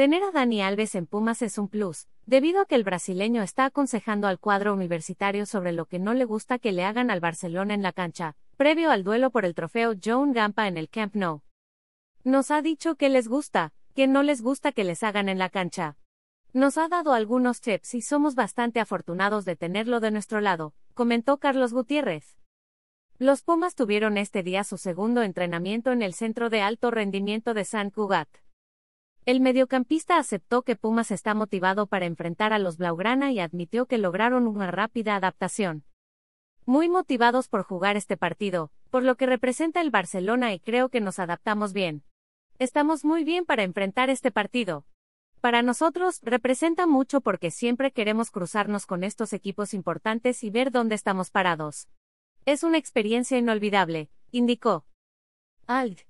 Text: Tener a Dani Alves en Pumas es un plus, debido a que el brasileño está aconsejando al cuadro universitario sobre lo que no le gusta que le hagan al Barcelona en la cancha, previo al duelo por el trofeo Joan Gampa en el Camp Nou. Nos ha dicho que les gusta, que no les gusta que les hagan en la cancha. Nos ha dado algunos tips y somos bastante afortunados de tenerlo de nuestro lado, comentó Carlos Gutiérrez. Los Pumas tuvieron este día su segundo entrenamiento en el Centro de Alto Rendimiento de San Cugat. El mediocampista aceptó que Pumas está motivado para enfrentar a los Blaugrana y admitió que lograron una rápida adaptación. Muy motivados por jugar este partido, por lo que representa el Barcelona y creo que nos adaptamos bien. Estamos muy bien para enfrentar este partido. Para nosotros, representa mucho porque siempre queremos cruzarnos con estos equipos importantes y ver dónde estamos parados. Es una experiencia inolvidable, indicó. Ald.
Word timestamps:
Tener 0.00 0.22
a 0.22 0.30
Dani 0.30 0.62
Alves 0.62 0.94
en 0.94 1.04
Pumas 1.06 1.42
es 1.42 1.58
un 1.58 1.68
plus, 1.68 2.08
debido 2.24 2.62
a 2.62 2.64
que 2.64 2.74
el 2.74 2.84
brasileño 2.84 3.42
está 3.42 3.66
aconsejando 3.66 4.28
al 4.28 4.38
cuadro 4.38 4.72
universitario 4.72 5.44
sobre 5.44 5.72
lo 5.72 5.84
que 5.84 5.98
no 5.98 6.14
le 6.14 6.24
gusta 6.24 6.58
que 6.58 6.72
le 6.72 6.84
hagan 6.84 7.10
al 7.10 7.20
Barcelona 7.20 7.74
en 7.74 7.82
la 7.82 7.92
cancha, 7.92 8.34
previo 8.56 8.90
al 8.90 9.04
duelo 9.04 9.30
por 9.30 9.44
el 9.44 9.54
trofeo 9.54 9.92
Joan 10.02 10.32
Gampa 10.32 10.68
en 10.68 10.78
el 10.78 10.88
Camp 10.88 11.16
Nou. 11.16 11.42
Nos 12.24 12.50
ha 12.50 12.62
dicho 12.62 12.94
que 12.94 13.10
les 13.10 13.28
gusta, 13.28 13.74
que 13.94 14.06
no 14.06 14.22
les 14.22 14.40
gusta 14.40 14.72
que 14.72 14.84
les 14.84 15.02
hagan 15.02 15.28
en 15.28 15.38
la 15.38 15.50
cancha. 15.50 15.98
Nos 16.54 16.78
ha 16.78 16.88
dado 16.88 17.12
algunos 17.12 17.60
tips 17.60 17.94
y 17.94 18.00
somos 18.00 18.34
bastante 18.34 18.80
afortunados 18.80 19.44
de 19.44 19.54
tenerlo 19.54 20.00
de 20.00 20.12
nuestro 20.12 20.40
lado, 20.40 20.72
comentó 20.94 21.36
Carlos 21.36 21.74
Gutiérrez. 21.74 22.38
Los 23.18 23.42
Pumas 23.42 23.74
tuvieron 23.74 24.16
este 24.16 24.42
día 24.42 24.64
su 24.64 24.78
segundo 24.78 25.22
entrenamiento 25.22 25.92
en 25.92 26.00
el 26.00 26.14
Centro 26.14 26.48
de 26.48 26.62
Alto 26.62 26.90
Rendimiento 26.90 27.52
de 27.52 27.66
San 27.66 27.90
Cugat. 27.90 28.30
El 29.26 29.40
mediocampista 29.40 30.16
aceptó 30.16 30.62
que 30.62 30.76
Pumas 30.76 31.10
está 31.10 31.34
motivado 31.34 31.86
para 31.86 32.06
enfrentar 32.06 32.52
a 32.52 32.58
los 32.58 32.78
Blaugrana 32.78 33.32
y 33.32 33.40
admitió 33.40 33.86
que 33.86 33.98
lograron 33.98 34.46
una 34.46 34.70
rápida 34.70 35.14
adaptación. 35.14 35.84
Muy 36.64 36.88
motivados 36.88 37.48
por 37.48 37.62
jugar 37.62 37.96
este 37.96 38.16
partido, 38.16 38.70
por 38.90 39.02
lo 39.02 39.16
que 39.16 39.26
representa 39.26 39.80
el 39.82 39.90
Barcelona 39.90 40.54
y 40.54 40.60
creo 40.60 40.88
que 40.88 41.00
nos 41.00 41.18
adaptamos 41.18 41.72
bien. 41.72 42.02
Estamos 42.58 43.04
muy 43.04 43.24
bien 43.24 43.44
para 43.44 43.62
enfrentar 43.62 44.08
este 44.10 44.30
partido. 44.30 44.86
Para 45.40 45.62
nosotros, 45.62 46.20
representa 46.22 46.86
mucho 46.86 47.20
porque 47.20 47.50
siempre 47.50 47.92
queremos 47.92 48.30
cruzarnos 48.30 48.86
con 48.86 49.04
estos 49.04 49.32
equipos 49.32 49.74
importantes 49.74 50.44
y 50.44 50.50
ver 50.50 50.70
dónde 50.70 50.94
estamos 50.94 51.30
parados. 51.30 51.88
Es 52.46 52.62
una 52.62 52.78
experiencia 52.78 53.38
inolvidable, 53.38 54.10
indicó. 54.32 54.84
Ald. 55.66 56.09